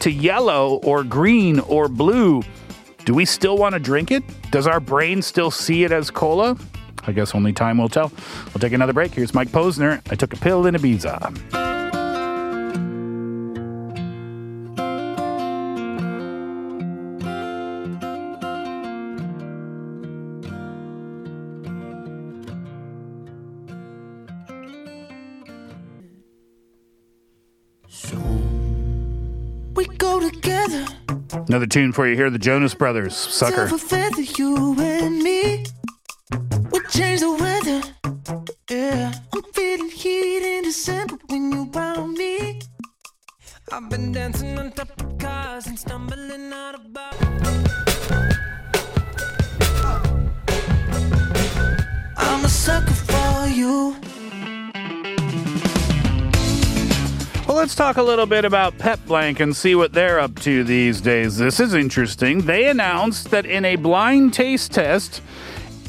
to 0.00 0.10
yellow 0.10 0.80
or 0.84 1.04
green 1.04 1.60
or 1.60 1.88
blue, 1.88 2.42
do 3.04 3.14
we 3.14 3.24
still 3.24 3.56
want 3.56 3.74
to 3.74 3.78
drink 3.78 4.10
it? 4.10 4.22
Does 4.50 4.66
our 4.66 4.80
brain 4.80 5.22
still 5.22 5.50
see 5.50 5.84
it 5.84 5.92
as 5.92 6.10
cola? 6.10 6.56
I 7.06 7.12
guess 7.12 7.34
only 7.34 7.52
time 7.52 7.78
will 7.78 7.88
tell. 7.88 8.12
We'll 8.46 8.60
take 8.60 8.72
another 8.72 8.92
break. 8.92 9.12
Here's 9.12 9.32
Mike 9.32 9.48
Posner. 9.48 10.02
I 10.12 10.14
took 10.14 10.34
a 10.34 10.36
pill 10.36 10.66
in 10.66 10.74
Ibiza. 10.74 11.67
Go 30.20 30.30
together. 30.30 30.86
Another 31.48 31.66
tune 31.66 31.92
for 31.92 32.06
you 32.08 32.16
here, 32.16 32.30
the 32.30 32.38
Jonas 32.38 32.74
Brothers, 32.74 33.14
Sucker. 33.14 33.68
Feather, 33.68 34.22
you 34.22 34.78
and 34.80 35.22
me. 35.22 35.64
Change 36.90 37.20
the 37.20 37.32
weather. 37.32 37.82
Yeah. 38.70 39.12
I'm 39.34 39.42
feeling 39.52 39.90
heat 39.90 40.42
in 40.42 40.64
December 40.64 41.18
when 41.28 41.52
you 41.52 41.70
around 41.74 42.14
me. 42.14 42.60
I've 43.70 43.88
been 43.90 44.12
dancing 44.12 44.58
on 44.58 44.72
top 44.72 44.90
of 45.00 45.18
cars 45.18 45.66
and 45.66 45.78
stumbling 45.78 46.52
out 46.52 46.74
of 46.74 46.92
bars. 46.92 47.16
I'm 52.16 52.44
a 52.44 52.48
sucker 52.48 52.94
for 52.94 53.46
you. 53.48 53.96
Let's 57.58 57.74
talk 57.74 57.96
a 57.96 58.02
little 58.04 58.24
bit 58.24 58.44
about 58.44 58.78
Pep 58.78 59.04
Blank 59.06 59.40
and 59.40 59.54
see 59.54 59.74
what 59.74 59.92
they're 59.92 60.20
up 60.20 60.38
to 60.42 60.62
these 60.62 61.00
days. 61.00 61.38
This 61.38 61.58
is 61.58 61.74
interesting. 61.74 62.42
They 62.42 62.68
announced 62.68 63.32
that 63.32 63.44
in 63.44 63.64
a 63.64 63.74
blind 63.74 64.32
taste 64.32 64.70
test, 64.70 65.20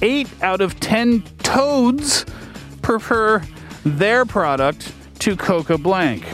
eight 0.02 0.28
out 0.42 0.62
of 0.62 0.80
10 0.80 1.22
toads 1.44 2.26
prefer 2.82 3.44
their 3.86 4.26
product 4.26 4.92
to 5.20 5.38
Coca 5.38 5.78
Blank. 5.78 6.26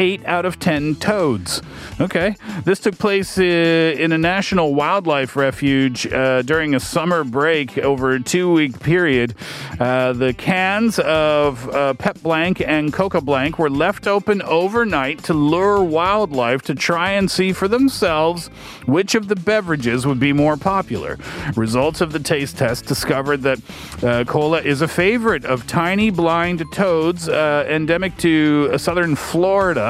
Eight 0.00 0.24
out 0.24 0.46
of 0.46 0.58
10 0.58 0.94
toads. 0.94 1.60
Okay. 2.00 2.34
This 2.64 2.80
took 2.80 2.96
place 2.96 3.36
uh, 3.36 3.42
in 3.42 4.12
a 4.12 4.16
national 4.16 4.74
wildlife 4.74 5.36
refuge 5.36 6.06
uh, 6.06 6.40
during 6.40 6.74
a 6.74 6.80
summer 6.80 7.22
break 7.22 7.76
over 7.76 8.12
a 8.12 8.22
two 8.22 8.50
week 8.50 8.80
period. 8.80 9.34
Uh, 9.78 10.14
the 10.14 10.32
cans 10.32 10.98
of 11.00 11.68
uh, 11.68 11.92
Pep 11.92 12.22
Blank 12.22 12.62
and 12.62 12.94
Coca 12.94 13.20
Blank 13.20 13.58
were 13.58 13.68
left 13.68 14.06
open 14.06 14.40
overnight 14.40 15.22
to 15.24 15.34
lure 15.34 15.84
wildlife 15.84 16.62
to 16.62 16.74
try 16.74 17.10
and 17.10 17.30
see 17.30 17.52
for 17.52 17.68
themselves 17.68 18.48
which 18.86 19.14
of 19.14 19.28
the 19.28 19.36
beverages 19.36 20.06
would 20.06 20.18
be 20.18 20.32
more 20.32 20.56
popular. 20.56 21.18
Results 21.56 22.00
of 22.00 22.12
the 22.12 22.20
taste 22.20 22.56
test 22.56 22.86
discovered 22.86 23.42
that 23.42 23.58
uh, 24.02 24.24
cola 24.24 24.62
is 24.62 24.80
a 24.80 24.88
favorite 24.88 25.44
of 25.44 25.66
tiny 25.66 26.08
blind 26.08 26.62
toads 26.72 27.28
uh, 27.28 27.66
endemic 27.68 28.16
to 28.16 28.78
southern 28.78 29.14
Florida. 29.14 29.89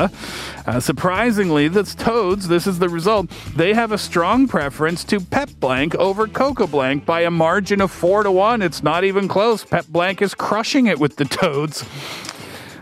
Uh, 0.67 0.81
surprisingly, 0.81 1.69
the 1.69 1.83
toads, 1.83 2.49
this 2.49 2.67
is 2.67 2.79
the 2.79 2.89
result, 2.89 3.29
they 3.55 3.75
have 3.75 3.93
a 3.93 3.99
strong 3.99 4.49
preference 4.49 5.05
to 5.05 5.21
Pep 5.21 5.51
Blank 5.61 5.95
over 5.97 6.27
Coca 6.27 6.67
Blank 6.67 7.05
by 7.05 7.23
a 7.23 7.31
margin 7.31 7.81
of 7.81 7.91
4 7.91 8.23
to 8.23 8.33
1. 8.33 8.63
It's 8.63 8.83
not 8.83 9.05
even 9.05 9.29
close. 9.29 9.65
Pep 9.65 9.87
Blank 9.89 10.23
is 10.23 10.35
crushing 10.35 10.87
it 10.87 10.99
with 10.99 11.17
the 11.17 11.25
toads. 11.25 11.85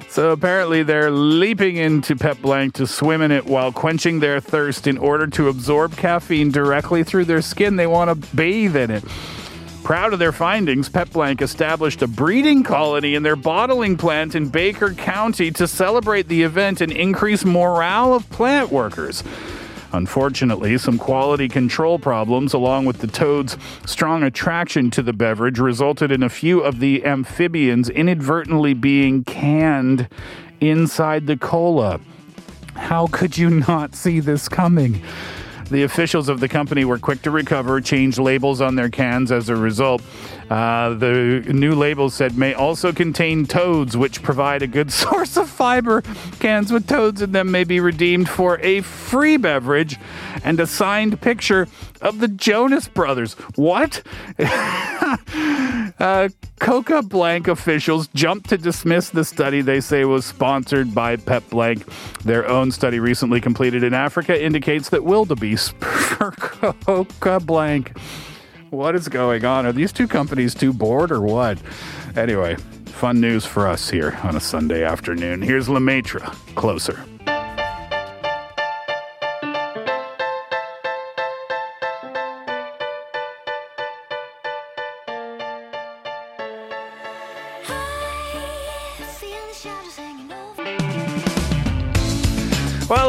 So 0.09 0.31
apparently 0.31 0.83
they're 0.83 1.11
leaping 1.11 1.77
into 1.77 2.17
Pep 2.17 2.41
Blank 2.41 2.75
to 2.75 2.87
swim 2.87 3.23
in 3.23 3.31
it 3.31 3.47
while 3.47 3.71
quenching 3.71 4.21
their 4.21 4.41
thirst 4.41 4.87
in 4.87 4.99
order 4.99 5.27
to 5.29 5.49
absorb 5.49 5.97
caffeine 5.97 6.51
directly 6.51 7.05
through 7.05 7.27
their 7.27 7.43
skin. 7.43 7.77
They 7.77 7.87
want 7.87 8.11
to 8.11 8.37
bathe 8.37 8.75
in 8.75 8.91
it. 8.91 9.05
Proud 9.89 10.13
of 10.13 10.19
their 10.19 10.33
findings, 10.33 10.91
Pep 10.91 11.13
Blank 11.13 11.41
established 11.41 12.03
a 12.03 12.07
breeding 12.07 12.63
colony 12.63 13.15
in 13.15 13.23
their 13.23 13.37
bottling 13.37 13.97
plant 13.97 14.35
in 14.35 14.51
Baker 14.51 14.93
County 14.93 15.51
to 15.53 15.67
celebrate 15.67 16.29
the 16.29 16.43
event 16.43 16.83
and 16.83 16.93
increase 16.93 17.43
morale 17.43 18.13
of 18.13 18.29
plant 18.29 18.71
workers. 18.71 19.25
Unfortunately, 19.95 20.77
some 20.77 20.99
quality 20.99 21.49
control 21.49 21.99
problems, 21.99 22.53
along 22.53 22.85
with 22.85 22.99
the 22.99 23.07
toad's 23.07 23.57
strong 23.87 24.23
attraction 24.23 24.91
to 24.91 25.01
the 25.01 25.15
beverage, 25.15 25.59
resulted 25.59 26.13
in 26.13 26.23
a 26.23 26.29
few 26.29 26.61
of 26.61 26.81
the 26.81 27.07
amphibians 27.07 27.89
inadvertently 27.89 28.75
being 28.75 29.25
canned 29.25 30.07
inside 30.61 31.27
the 31.27 31.39
cola. 31.39 31.99
How 32.75 33.07
could 33.07 33.39
you 33.39 33.49
not 33.49 33.95
see 33.95 34.21
this 34.21 34.51
coming? 34.51 35.03
The 35.71 35.83
officials 35.83 36.29
of 36.29 36.41
the 36.41 36.49
company 36.49 36.85
were 36.85 36.99
quick 36.99 37.23
to 37.23 37.31
recover, 37.31 37.81
change 37.81 38.19
labels 38.19 38.61
on 38.61 38.75
their 38.75 38.89
cans 38.89 39.31
as 39.31 39.49
a 39.49 39.57
result. 39.57 40.03
Uh, 40.49 40.95
the 40.95 41.45
new 41.49 41.75
labels 41.75 42.15
said 42.15 42.39
may 42.39 42.55
also 42.55 42.93
contain 42.93 43.45
toads, 43.45 43.97
which 43.97 44.23
provide 44.23 44.63
a 44.63 44.67
good 44.67 44.91
source 45.05 45.37
of 45.37 45.51
fiber. 45.51 46.03
Cans 46.41 46.73
with 46.73 46.87
toads 46.87 47.21
in 47.21 47.33
them 47.33 47.51
may 47.51 47.65
be 47.65 47.81
redeemed 47.81 48.29
for 48.29 48.59
a 48.61 48.81
free 48.81 49.37
beverage 49.37 49.99
and 50.43 50.59
a 50.59 50.67
signed 50.67 51.21
picture 51.21 51.69
of 52.01 52.21
the 52.21 52.29
Jonas 52.29 52.89
Brothers. 52.89 53.35
What? 53.57 54.03
uh, 55.99 56.29
Coca 56.61 57.03
Blank 57.03 57.49
officials 57.49 58.09
jumped 58.09 58.49
to 58.51 58.59
dismiss 58.59 59.11
the 59.11 59.25
study 59.25 59.61
they 59.61 59.81
say 59.81 60.05
was 60.05 60.25
sponsored 60.25 60.95
by 60.95 61.17
Pep 61.17 61.49
Blank. 61.51 61.85
Their 62.25 62.49
own 62.49 62.71
study 62.71 63.01
recently 63.01 63.41
completed 63.41 63.83
in 63.83 63.95
Africa 63.95 64.41
indicates 64.41 64.91
that 64.91 65.05
wildebeest 65.05 65.79
prefer 65.81 66.31
Coca 66.33 67.41
Blank. 67.41 67.97
What 68.71 68.95
is 68.95 69.09
going 69.09 69.45
on? 69.45 69.67
Are 69.67 69.73
these 69.73 69.93
two 69.93 70.07
companies 70.07 70.55
too 70.55 70.73
bored 70.73 71.11
or 71.11 71.21
what? 71.21 71.59
Anyway, 72.17 72.57
fun 72.87 73.21
news 73.21 73.47
for 73.47 73.67
us 73.67 73.89
here 73.89 74.19
on 74.23 74.37
a 74.37 74.41
Sunday 74.41 74.85
afternoon. 74.85 75.41
Here's 75.41 75.69
Lemaitre, 75.69 76.21
closer. 76.55 77.03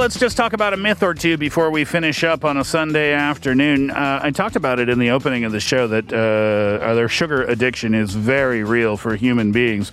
Let's 0.10 0.20
just 0.20 0.38
talk 0.38 0.54
about 0.54 0.74
a 0.74 0.78
myth 0.78 1.04
or 1.04 1.13
two 1.13 1.38
before 1.38 1.70
we 1.70 1.86
finish 1.86 2.24
up 2.24 2.44
on 2.44 2.58
a 2.58 2.63
Sunday 2.63 3.13
afternoon. 3.13 3.92
Uh, 3.92 4.20
I 4.24 4.32
talked 4.32 4.56
about 4.56 4.80
it 4.80 4.89
in 4.89 4.98
the 4.98 5.12
opening 5.12 5.44
of 5.44 5.51
the 5.51 5.60
show 5.60 5.88
that 5.88 6.12
uh, 6.12 6.96
their 6.96 7.08
sugar 7.08 7.44
addiction 7.44 7.94
is 7.94 8.16
very 8.16 8.63
real 8.63 8.98
for 8.98 9.16
human 9.16 9.51
beings. 9.51 9.92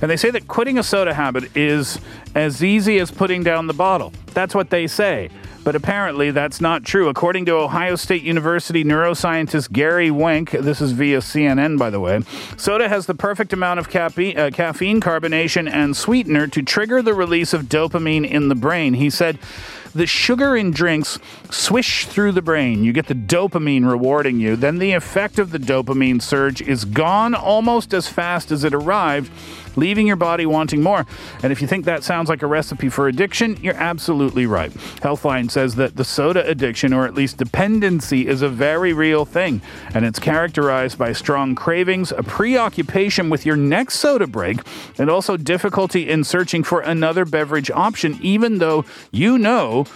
And 0.00 0.10
they 0.10 0.16
say 0.16 0.30
that 0.30 0.48
quitting 0.48 0.78
a 0.78 0.82
soda 0.82 1.12
habit 1.12 1.54
is 1.54 2.00
as 2.34 2.64
easy 2.64 2.98
as 2.98 3.10
putting 3.10 3.42
down 3.42 3.66
the 3.66 3.74
bottle. 3.74 4.10
That's 4.28 4.54
what 4.54 4.70
they 4.70 4.86
say. 4.86 5.28
But 5.66 5.74
apparently, 5.74 6.30
that's 6.30 6.60
not 6.60 6.84
true. 6.84 7.08
According 7.08 7.46
to 7.46 7.54
Ohio 7.54 7.96
State 7.96 8.22
University 8.22 8.84
neuroscientist 8.84 9.72
Gary 9.72 10.10
Wenk, 10.10 10.52
this 10.52 10.80
is 10.80 10.92
via 10.92 11.18
CNN, 11.18 11.76
by 11.76 11.90
the 11.90 11.98
way, 11.98 12.20
soda 12.56 12.88
has 12.88 13.06
the 13.06 13.16
perfect 13.16 13.52
amount 13.52 13.80
of 13.80 13.88
caffeine, 13.88 14.38
uh, 14.38 14.50
caffeine, 14.52 15.00
carbonation, 15.00 15.68
and 15.68 15.96
sweetener 15.96 16.46
to 16.46 16.62
trigger 16.62 17.02
the 17.02 17.14
release 17.14 17.52
of 17.52 17.62
dopamine 17.64 18.24
in 18.24 18.46
the 18.48 18.54
brain. 18.54 18.94
He 18.94 19.10
said, 19.10 19.40
the 19.92 20.06
sugar 20.06 20.54
in 20.56 20.70
drinks 20.70 21.18
swish 21.50 22.06
through 22.06 22.32
the 22.32 22.42
brain. 22.42 22.84
You 22.84 22.92
get 22.92 23.06
the 23.06 23.14
dopamine 23.14 23.90
rewarding 23.90 24.38
you. 24.38 24.54
Then 24.54 24.78
the 24.78 24.92
effect 24.92 25.38
of 25.38 25.50
the 25.50 25.58
dopamine 25.58 26.20
surge 26.20 26.60
is 26.60 26.84
gone 26.84 27.34
almost 27.34 27.94
as 27.94 28.06
fast 28.06 28.52
as 28.52 28.62
it 28.62 28.74
arrived, 28.74 29.32
leaving 29.76 30.06
your 30.06 30.16
body 30.16 30.46
wanting 30.46 30.82
more. 30.82 31.06
And 31.42 31.52
if 31.52 31.60
you 31.60 31.68
think 31.68 31.84
that 31.84 32.02
sounds 32.02 32.28
like 32.28 32.42
a 32.42 32.46
recipe 32.46 32.88
for 32.88 33.08
addiction, 33.08 33.56
you're 33.62 33.74
absolutely 33.74 34.46
right. 34.46 34.72
Healthline 34.72 35.50
says 35.50 35.74
that 35.76 35.96
the 35.96 36.04
soda 36.04 36.46
addiction, 36.48 36.92
or 36.92 37.06
at 37.06 37.14
least 37.14 37.36
dependency, 37.36 38.26
is 38.26 38.42
a 38.42 38.48
very 38.48 38.92
real 38.92 39.24
thing. 39.24 39.60
And 39.94 40.04
it's 40.04 40.18
characterized 40.18 40.98
by 40.98 41.12
strong 41.12 41.54
cravings, 41.54 42.12
a 42.12 42.22
preoccupation 42.22 43.30
with 43.30 43.46
your 43.46 43.56
next 43.56 43.98
soda 43.98 44.26
break, 44.26 44.58
and 44.98 45.10
also 45.10 45.36
difficulty 45.36 46.08
in 46.08 46.24
searching 46.24 46.62
for 46.62 46.80
another 46.80 47.24
beverage 47.24 47.70
option, 47.70 48.18
even 48.22 48.58
though 48.58 48.84
you 49.10 49.38
know 49.38 49.86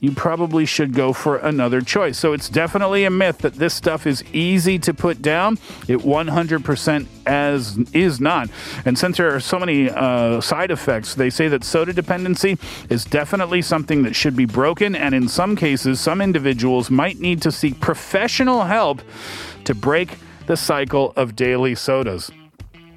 you 0.00 0.12
probably 0.12 0.66
should 0.66 0.94
go 0.94 1.12
for 1.12 1.36
another 1.36 1.80
choice. 1.80 2.18
So 2.18 2.32
it's 2.32 2.48
definitely 2.48 3.04
a 3.04 3.10
myth 3.10 3.38
that 3.38 3.54
this 3.54 3.74
stuff 3.74 4.06
is 4.06 4.24
easy 4.32 4.78
to 4.80 4.94
put 4.94 5.22
down. 5.22 5.58
It 5.88 5.98
100% 5.98 7.06
as 7.30 7.78
is 7.92 8.20
not. 8.20 8.50
And 8.84 8.98
since 8.98 9.16
there 9.16 9.34
are 9.34 9.40
so 9.40 9.58
many 9.58 9.88
uh, 9.88 10.40
side 10.40 10.70
effects, 10.70 11.14
they 11.14 11.30
say 11.30 11.46
that 11.48 11.62
soda 11.62 11.92
dependency 11.92 12.58
is 12.88 13.04
definitely 13.04 13.62
something 13.62 14.02
that 14.02 14.16
should 14.16 14.36
be 14.36 14.46
broken. 14.46 14.96
And 14.96 15.14
in 15.14 15.28
some 15.28 15.54
cases, 15.54 16.00
some 16.00 16.20
individuals 16.20 16.90
might 16.90 17.20
need 17.20 17.40
to 17.42 17.52
seek 17.52 17.78
professional 17.80 18.64
help 18.64 19.00
to 19.64 19.74
break 19.74 20.18
the 20.46 20.56
cycle 20.56 21.12
of 21.16 21.36
daily 21.36 21.76
sodas 21.76 22.30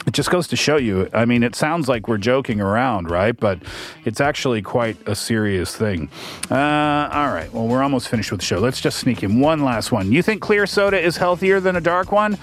it 0.05 0.13
just 0.13 0.29
goes 0.29 0.47
to 0.47 0.55
show 0.55 0.77
you. 0.77 1.09
I 1.13 1.25
mean, 1.25 1.43
it 1.43 1.55
sounds 1.55 1.87
like 1.87 2.07
we're 2.07 2.17
joking 2.17 2.59
around, 2.59 3.09
right? 3.09 3.37
But 3.37 3.59
it's 4.03 4.19
actually 4.19 4.61
quite 4.61 4.97
a 5.07 5.15
serious 5.15 5.75
thing. 5.75 6.09
Uh, 6.51 7.09
all 7.11 7.31
right. 7.31 7.51
Well, 7.53 7.67
we're 7.67 7.81
almost 7.81 8.09
finished 8.09 8.31
with 8.31 8.41
the 8.41 8.45
show. 8.45 8.59
Let's 8.59 8.81
just 8.81 8.99
sneak 8.99 9.23
in 9.23 9.39
one 9.39 9.63
last 9.63 9.91
one. 9.91 10.11
You 10.11 10.21
think 10.21 10.41
clear 10.41 10.67
soda 10.67 10.99
is 10.99 11.17
healthier 11.17 11.59
than 11.59 11.75
a 11.75 11.81
dark 11.81 12.11
one? 12.11 12.37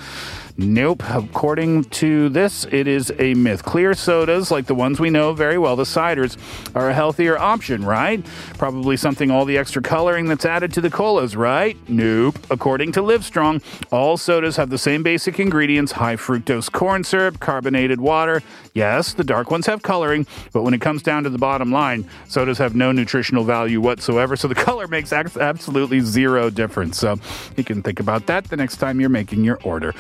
Nope. 0.63 1.03
According 1.09 1.85
to 1.85 2.29
this, 2.29 2.67
it 2.67 2.87
is 2.87 3.11
a 3.19 3.33
myth. 3.33 3.65
Clear 3.65 3.95
sodas, 3.95 4.51
like 4.51 4.67
the 4.67 4.75
ones 4.75 5.01
we 5.01 5.09
know 5.09 5.33
very 5.33 5.57
well, 5.57 5.75
the 5.75 5.85
ciders, 5.85 6.37
are 6.77 6.91
a 6.91 6.93
healthier 6.93 7.39
option, 7.39 7.83
right? 7.83 8.23
Probably 8.59 8.99
something 8.99 9.31
all 9.31 9.47
the 9.47 9.57
extra 9.57 9.81
coloring 9.81 10.27
that's 10.27 10.45
added 10.45 10.71
to 10.75 10.83
the 10.83 10.91
colas, 10.91 11.35
right? 11.35 11.79
Nope. 11.89 12.39
According 12.51 12.93
to 12.93 13.01
Livestrong, 13.01 13.63
all 13.91 14.19
sodas 14.19 14.57
have 14.57 14.69
the 14.69 14.77
same 14.77 15.03
basic 15.03 15.41
ingredients 15.41 15.93
high 15.93 16.17
fructose 16.17 16.71
corn 16.71 17.05
syrup, 17.05 17.41
carbonated 17.41 17.99
water. 17.99 18.43
Yes, 18.75 19.15
the 19.15 19.25
dark 19.25 19.51
ones 19.51 19.65
have 19.65 19.83
coloring, 19.83 20.27
but 20.53 20.63
when 20.63 20.75
it 20.75 20.83
comes 20.83 21.03
down 21.03 21.25
to 21.25 21.31
the 21.31 21.39
bottom 21.39 21.73
line, 21.73 22.07
sodas 22.29 22.59
have 22.59 22.75
no 22.75 22.93
nutritional 22.93 23.45
value 23.45 23.81
whatsoever, 23.81 24.37
so 24.37 24.47
the 24.47 24.55
color 24.67 24.87
makes 24.87 25.11
absolutely 25.11 26.01
zero 26.01 26.51
difference. 26.51 26.99
So 26.99 27.17
you 27.57 27.65
can 27.65 27.83
think 27.83 27.99
about 27.99 28.27
that 28.27 28.45
the 28.45 28.57
next 28.57 28.77
time 28.77 29.01
you're 29.01 29.09
making 29.09 29.43
your 29.43 29.59
order. 29.65 29.95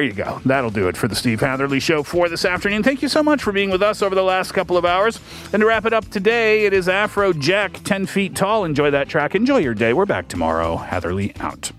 There 0.00 0.06
you 0.06 0.14
go. 0.14 0.40
That'll 0.46 0.70
do 0.70 0.88
it 0.88 0.96
for 0.96 1.08
the 1.08 1.14
Steve 1.14 1.40
Hatherley 1.40 1.78
Show 1.78 2.02
for 2.02 2.30
this 2.30 2.46
afternoon. 2.46 2.82
Thank 2.82 3.02
you 3.02 3.08
so 3.08 3.22
much 3.22 3.42
for 3.42 3.52
being 3.52 3.68
with 3.68 3.82
us 3.82 4.00
over 4.00 4.14
the 4.14 4.22
last 4.22 4.52
couple 4.52 4.78
of 4.78 4.86
hours. 4.86 5.20
And 5.52 5.60
to 5.60 5.66
wrap 5.66 5.84
it 5.84 5.92
up 5.92 6.08
today, 6.08 6.64
it 6.64 6.72
is 6.72 6.86
Afrojack, 6.86 7.84
10 7.84 8.06
feet 8.06 8.34
tall. 8.34 8.64
Enjoy 8.64 8.90
that 8.90 9.10
track. 9.10 9.34
Enjoy 9.34 9.58
your 9.58 9.74
day. 9.74 9.92
We're 9.92 10.06
back 10.06 10.28
tomorrow. 10.28 10.76
Hatherley 10.76 11.36
out. 11.38 11.70